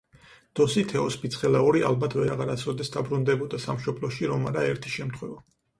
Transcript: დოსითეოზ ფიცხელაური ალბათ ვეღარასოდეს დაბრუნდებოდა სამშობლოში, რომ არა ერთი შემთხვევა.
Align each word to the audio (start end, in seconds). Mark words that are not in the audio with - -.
დოსითეოზ 0.59 1.17
ფიცხელაური 1.25 1.83
ალბათ 1.91 2.17
ვეღარასოდეს 2.21 2.93
დაბრუნდებოდა 2.99 3.61
სამშობლოში, 3.69 4.31
რომ 4.35 4.53
არა 4.53 4.69
ერთი 4.73 4.99
შემთხვევა. 5.01 5.43